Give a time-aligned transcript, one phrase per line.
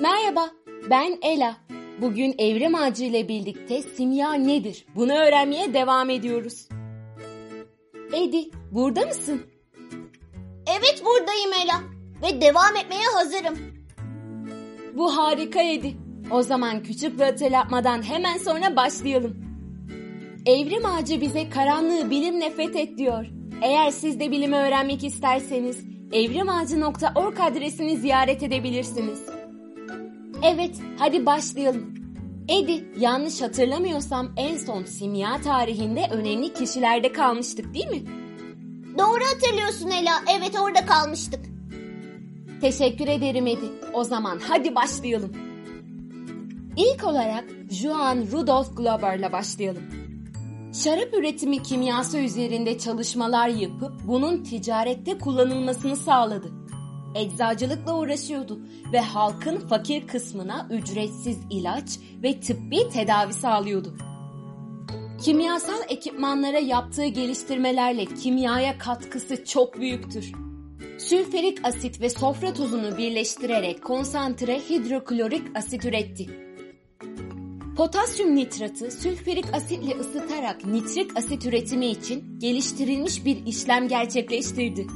[0.00, 0.50] Merhaba,
[0.90, 1.56] ben Ela.
[2.00, 4.86] Bugün Evrim Ağacı ile birlikte simya nedir?
[4.96, 6.68] Bunu öğrenmeye devam ediyoruz.
[8.12, 9.42] Edi, burada mısın?
[10.66, 11.80] Evet buradayım Ela
[12.22, 13.58] ve devam etmeye hazırım.
[14.94, 15.96] Bu harika Edi.
[16.30, 19.36] O zaman küçük bir hatırlatmadan hemen sonra başlayalım.
[20.46, 23.26] Evrim Ağacı bize karanlığı bilimle fethet diyor.
[23.62, 29.39] Eğer siz de bilimi öğrenmek isterseniz evrimağacı.org adresini ziyaret edebilirsiniz.
[30.42, 31.94] Evet, hadi başlayalım.
[32.48, 38.02] Edi, yanlış hatırlamıyorsam en son simya tarihinde önemli kişilerde kalmıştık değil mi?
[38.98, 40.12] Doğru hatırlıyorsun Ela.
[40.38, 41.40] Evet orada kalmıştık.
[42.60, 43.66] Teşekkür ederim Edi.
[43.92, 45.32] O zaman hadi başlayalım.
[46.76, 49.82] İlk olarak Johann Rudolf Glauber'la başlayalım.
[50.84, 56.52] Şarap üretimi kimyası üzerinde çalışmalar yapıp bunun ticarette kullanılmasını sağladı.
[57.14, 58.60] Eczacılıkla uğraşıyordu
[58.92, 63.94] ve halkın fakir kısmına ücretsiz ilaç ve tıbbi tedavi sağlıyordu.
[65.22, 70.32] Kimyasal ekipmanlara yaptığı geliştirmelerle kimyaya katkısı çok büyüktür.
[70.98, 76.26] Sülfürik asit ve sofra tozunu birleştirerek konsantre hidroklorik asit üretti.
[77.76, 84.86] Potasyum nitratı sülfürik asitle ısıtarak nitrik asit üretimi için geliştirilmiş bir işlem gerçekleştirdi.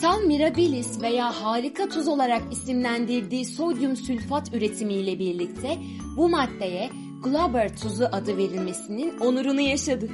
[0.00, 5.78] Sal mirabilis veya harika tuz olarak isimlendirdiği sodyum sülfat üretimiyle birlikte
[6.16, 6.90] bu maddeye
[7.24, 10.08] Glauber tuzu adı verilmesinin onurunu yaşadı.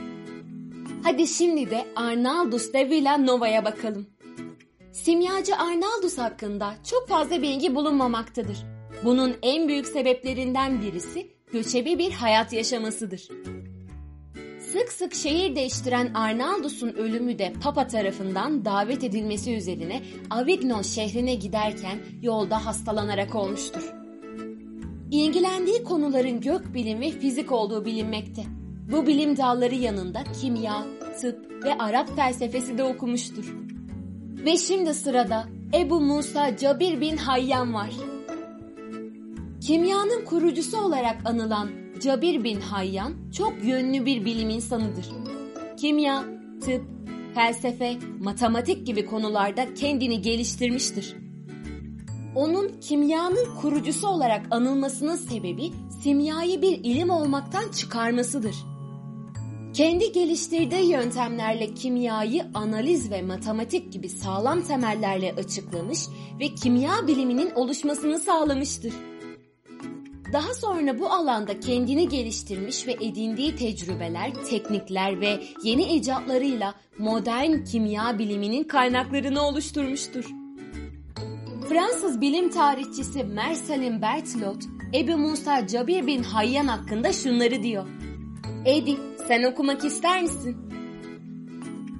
[1.03, 4.07] Hadi şimdi de Arnaldus de Villanova'ya bakalım.
[4.93, 8.59] Simyacı Arnaldus hakkında çok fazla bilgi bulunmamaktadır.
[9.05, 13.29] Bunun en büyük sebeplerinden birisi göçebe bir hayat yaşamasıdır.
[14.73, 21.99] Sık sık şehir değiştiren Arnaldus'un ölümü de Papa tarafından davet edilmesi üzerine Avignon şehrine giderken
[22.23, 23.93] yolda hastalanarak olmuştur.
[25.11, 28.43] İlgilendiği konuların gökbilim ve fizik olduğu bilinmekte.
[28.93, 30.87] Bu bilim dalları yanında kimya,
[31.21, 33.55] tıp ve Arap felsefesi de okumuştur.
[34.45, 35.45] Ve şimdi sırada
[35.75, 37.91] Ebu Musa Cabir bin Hayyan var.
[39.61, 45.09] Kimyanın kurucusu olarak anılan Cabir bin Hayyan çok yönlü bir bilim insanıdır.
[45.77, 46.25] Kimya,
[46.65, 46.83] tıp,
[47.35, 51.17] felsefe, matematik gibi konularda kendini geliştirmiştir.
[52.35, 55.71] Onun kimyanın kurucusu olarak anılmasının sebebi
[56.03, 58.57] simyayı bir ilim olmaktan çıkarmasıdır.
[59.75, 66.01] Kendi geliştirdiği yöntemlerle kimyayı analiz ve matematik gibi sağlam temellerle açıklamış
[66.41, 68.93] ve kimya biliminin oluşmasını sağlamıştır.
[70.33, 78.19] Daha sonra bu alanda kendini geliştirmiş ve edindiği tecrübeler, teknikler ve yeni icatlarıyla modern kimya
[78.19, 80.25] biliminin kaynaklarını oluşturmuştur.
[81.69, 84.63] Fransız bilim tarihçisi Marcelin Berthelot,
[84.95, 87.87] Ebu Musa Cabir bin Hayyan hakkında şunları diyor.
[88.65, 88.97] Edi,
[89.29, 90.57] sen okumak ister misin?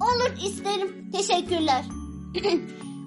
[0.01, 1.11] Olur isterim.
[1.11, 1.85] Teşekkürler.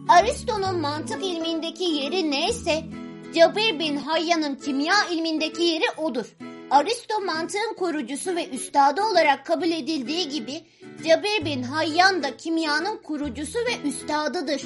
[0.08, 2.84] Aristo'nun mantık ilmindeki yeri neyse
[3.34, 6.36] Cabir bin Hayyan'ın kimya ilmindeki yeri odur.
[6.70, 10.62] Aristo mantığın kurucusu ve üstadı olarak kabul edildiği gibi
[11.04, 14.62] Cabir bin Hayyan da kimyanın kurucusu ve üstadıdır.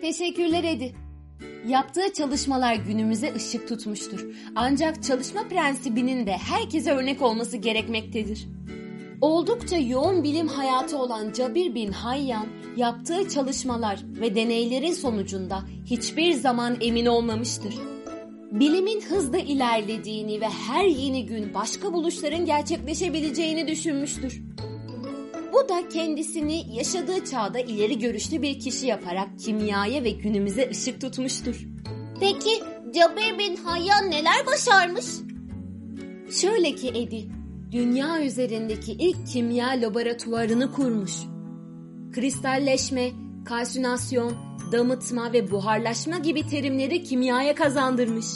[0.00, 0.94] Teşekkürler Edi.
[1.66, 4.26] Yaptığı çalışmalar günümüze ışık tutmuştur.
[4.54, 8.48] Ancak çalışma prensibinin de herkese örnek olması gerekmektedir.
[9.22, 12.46] Oldukça yoğun bilim hayatı olan Cabir bin Hayyan
[12.76, 17.74] yaptığı çalışmalar ve deneylerin sonucunda hiçbir zaman emin olmamıştır.
[18.52, 24.42] Bilimin hızla ilerlediğini ve her yeni gün başka buluşların gerçekleşebileceğini düşünmüştür.
[25.52, 31.66] Bu da kendisini yaşadığı çağda ileri görüşlü bir kişi yaparak kimyaya ve günümüze ışık tutmuştur.
[32.20, 32.50] Peki
[32.94, 35.06] Cabir bin Hayyan neler başarmış?
[36.30, 37.41] Şöyle ki Edi,
[37.72, 41.12] dünya üzerindeki ilk kimya laboratuvarını kurmuş.
[42.12, 43.10] Kristalleşme,
[43.44, 44.32] kalsinasyon,
[44.72, 48.26] damıtma ve buharlaşma gibi terimleri kimyaya kazandırmış.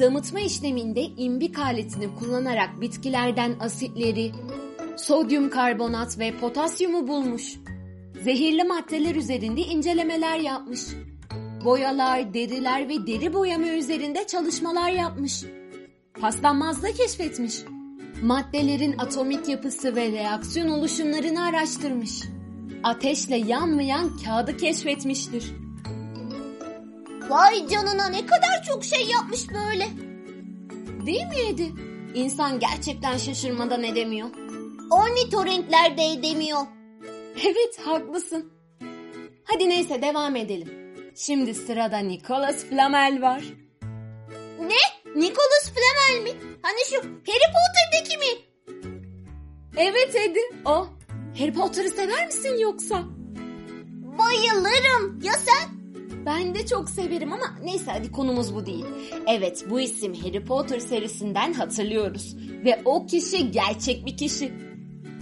[0.00, 4.32] Damıtma işleminde imbik aletini kullanarak bitkilerden asitleri,
[4.96, 7.54] sodyum karbonat ve potasyumu bulmuş.
[8.24, 10.80] Zehirli maddeler üzerinde incelemeler yapmış.
[11.64, 15.44] Boyalar, deriler ve deri boyama üzerinde çalışmalar yapmış.
[16.20, 17.62] Paslanmazda keşfetmiş.
[18.22, 22.22] Maddelerin atomik yapısı ve reaksiyon oluşumlarını araştırmış.
[22.82, 25.44] Ateşle yanmayan kağıdı keşfetmiştir.
[27.28, 29.88] Vay canına ne kadar çok şey yapmış böyle.
[31.06, 31.72] Değil mi Edi?
[32.14, 34.28] İnsan gerçekten şaşırmadan edemiyor.
[34.90, 36.60] Ornitorenkler de edemiyor.
[37.44, 38.52] Evet haklısın.
[39.44, 40.68] Hadi neyse devam edelim.
[41.16, 43.42] Şimdi sırada Nicholas Flamel var.
[44.60, 45.07] Ne?
[45.18, 46.30] Nicholas Flamel mi?
[46.62, 48.42] Hani şu Harry Potter'daki mi?
[49.76, 50.86] Evet Edi, o.
[51.38, 53.04] Harry Potter'ı sever misin yoksa?
[54.18, 55.20] Bayılırım.
[55.22, 55.78] Ya sen?
[56.26, 58.84] Ben de çok severim ama neyse hadi konumuz bu değil.
[59.26, 62.36] Evet bu isim Harry Potter serisinden hatırlıyoruz.
[62.64, 64.52] Ve o kişi gerçek bir kişi.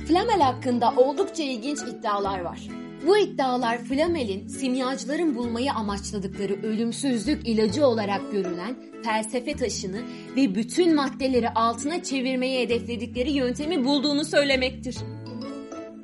[0.09, 2.61] Flamel hakkında oldukça ilginç iddialar var.
[3.07, 10.01] Bu iddialar Flamel'in simyacıların bulmayı amaçladıkları ölümsüzlük ilacı olarak görülen felsefe taşını
[10.37, 14.97] ve bütün maddeleri altına çevirmeyi hedefledikleri yöntemi bulduğunu söylemektir.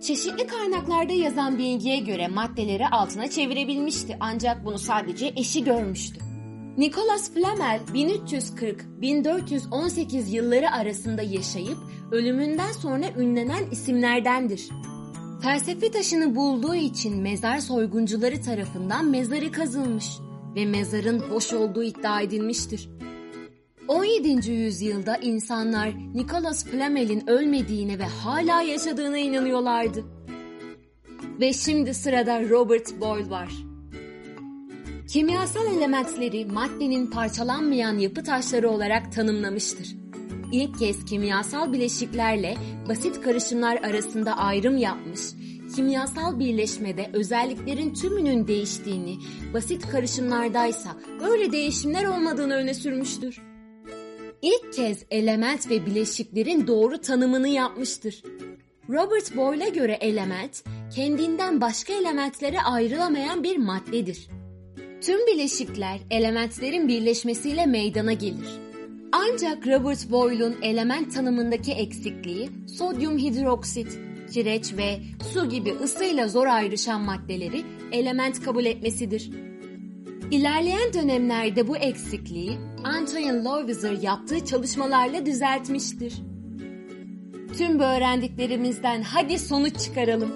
[0.03, 6.21] Çeşitli kaynaklarda yazan bilgiye göre maddeleri altına çevirebilmişti ancak bunu sadece eşi görmüştü.
[6.79, 11.79] Nicholas Flamel 1340-1418 yılları arasında yaşayıp
[12.13, 14.69] ölümünden sonra ünlenen isimlerdendir.
[15.43, 20.07] Felsefe taşını bulduğu için mezar soyguncuları tarafından mezarı kazılmış
[20.57, 22.91] ve mezarın boş olduğu iddia edilmiştir.
[23.89, 24.51] 17.
[24.51, 30.05] yüzyılda insanlar Nicholas Flamel'in ölmediğine ve hala yaşadığına inanıyorlardı.
[31.41, 33.53] Ve şimdi sırada Robert Boyle var.
[35.09, 40.02] Kimyasal elementleri maddenin parçalanmayan yapı taşları olarak tanımlamıştır.
[40.53, 42.57] İlk kez kimyasal bileşiklerle
[42.89, 45.21] basit karışımlar arasında ayrım yapmış,
[45.77, 49.17] kimyasal birleşmede özelliklerin tümünün değiştiğini,
[49.55, 53.43] basit karışımlardaysa böyle değişimler olmadığını öne sürmüştür.
[54.43, 58.23] İlk kez element ve bileşiklerin doğru tanımını yapmıştır.
[58.89, 60.65] Robert Boyle'a göre element,
[60.95, 64.29] kendinden başka elementlere ayrılamayan bir maddedir.
[65.01, 68.72] Tüm bileşikler elementlerin birleşmesiyle meydana gelir.
[69.13, 73.99] Ancak Robert Boyle'un element tanımındaki eksikliği sodyum hidroksit,
[74.33, 74.99] kireç ve
[75.33, 79.31] su gibi ısıyla zor ayrışan maddeleri element kabul etmesidir.
[80.31, 86.15] İlerleyen dönemlerde bu eksikliği Antoine Lavoisier yaptığı çalışmalarla düzeltmiştir.
[87.59, 90.33] Tüm bu öğrendiklerimizden hadi sonuç çıkaralım.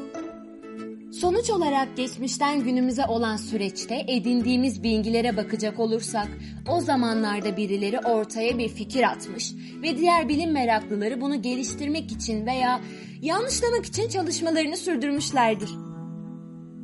[1.20, 6.28] Sonuç olarak geçmişten günümüze olan süreçte edindiğimiz bilgilere bakacak olursak
[6.68, 9.52] o zamanlarda birileri ortaya bir fikir atmış
[9.82, 12.80] ve diğer bilim meraklıları bunu geliştirmek için veya
[13.22, 15.70] yanlışlamak için çalışmalarını sürdürmüşlerdir.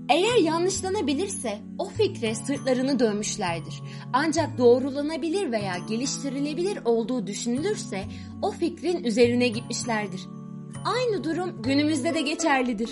[0.09, 3.75] Eğer yanlışlanabilirse o fikre sırtlarını dönmüşlerdir.
[4.13, 8.05] Ancak doğrulanabilir veya geliştirilebilir olduğu düşünülürse
[8.43, 10.21] o fikrin üzerine gitmişlerdir.
[10.85, 12.91] Aynı durum günümüzde de geçerlidir.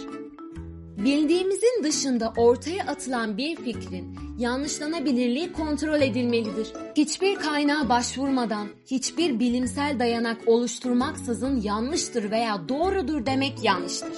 [1.04, 6.72] Bildiğimizin dışında ortaya atılan bir fikrin yanlışlanabilirliği kontrol edilmelidir.
[6.96, 14.12] Hiçbir kaynağa başvurmadan, hiçbir bilimsel dayanak oluşturmaksızın yanlıştır veya doğrudur demek yanlıştır.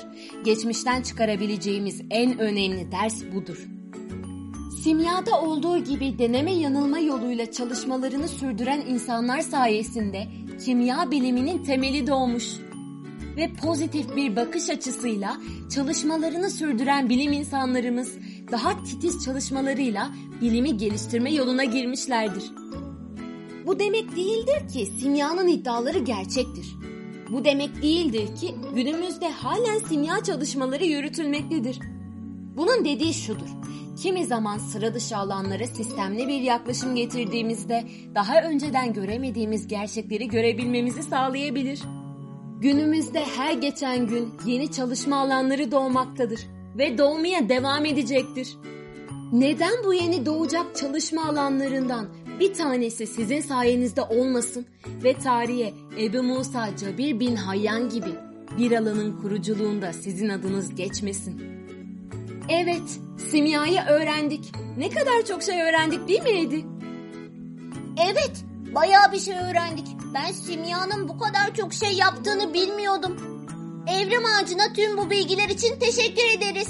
[0.44, 3.66] Geçmişten çıkarabileceğimiz en önemli ders budur.
[4.82, 10.26] Simyada olduğu gibi deneme yanılma yoluyla çalışmalarını sürdüren insanlar sayesinde
[10.64, 12.44] kimya biliminin temeli doğmuş
[13.36, 15.36] ve pozitif bir bakış açısıyla
[15.74, 18.12] çalışmalarını sürdüren bilim insanlarımız
[18.52, 22.44] daha titiz çalışmalarıyla bilimi geliştirme yoluna girmişlerdir.
[23.66, 26.66] Bu demek değildir ki simyanın iddiaları gerçektir.
[27.30, 31.78] Bu demek değildir ki günümüzde halen simya çalışmaları yürütülmektedir.
[32.56, 33.48] Bunun dediği şudur.
[34.02, 37.84] Kimi zaman sıra dışı alanlara sistemli bir yaklaşım getirdiğimizde
[38.14, 41.82] daha önceden göremediğimiz gerçekleri görebilmemizi sağlayabilir.
[42.62, 46.40] Günümüzde her geçen gün yeni çalışma alanları doğmaktadır
[46.78, 48.56] ve doğmaya devam edecektir.
[49.32, 52.08] Neden bu yeni doğacak çalışma alanlarından
[52.40, 54.66] bir tanesi sizin sayenizde olmasın
[55.04, 58.10] ve tarihe Ebu Musa Cabir bin Hayyan gibi
[58.58, 61.42] bir alanın kuruculuğunda sizin adınız geçmesin?
[62.48, 63.00] Evet,
[63.30, 64.52] simyayı öğrendik.
[64.78, 66.64] Ne kadar çok şey öğrendik değil mi Edi?
[68.10, 69.86] Evet, bayağı bir şey öğrendik.
[70.14, 73.16] Ben simyanın bu kadar çok şey yaptığını bilmiyordum.
[73.86, 76.68] Evrim ağacına tüm bu bilgiler için teşekkür ederiz.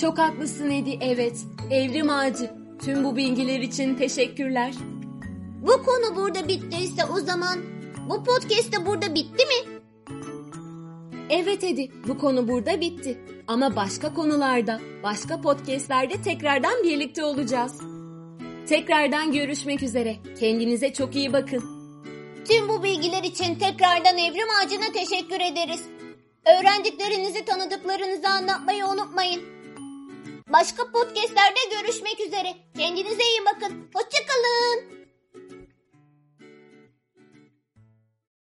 [0.00, 1.44] Çok haklısın Edi, evet.
[1.70, 2.50] Evrim ağacı.
[2.84, 4.74] Tüm bu bilgiler için teşekkürler.
[5.62, 7.58] Bu konu burada bittiyse o zaman
[8.08, 9.80] bu podcast de burada bitti mi?
[11.30, 13.18] Evet Edi, bu konu burada bitti.
[13.46, 17.91] Ama başka konularda, başka podcastlerde tekrardan birlikte olacağız.
[18.68, 20.16] Tekrardan görüşmek üzere.
[20.40, 21.64] Kendinize çok iyi bakın.
[22.48, 25.80] Tüm bu bilgiler için tekrardan Evrim Ağacı'na teşekkür ederiz.
[26.46, 29.42] Öğrendiklerinizi tanıdıklarınızı anlatmayı unutmayın.
[30.48, 32.54] Başka podcastlerde görüşmek üzere.
[32.76, 33.88] Kendinize iyi bakın.
[33.94, 35.01] Hoşçakalın.